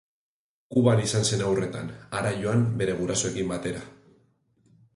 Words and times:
Kuban 0.75 1.01
izan 1.07 1.27
zen 1.31 1.43
haurretan, 1.49 1.91
hara 2.19 2.31
joan 2.39 2.65
bere 2.81 2.99
gurasoekin 3.03 3.53
batera. 3.55 3.87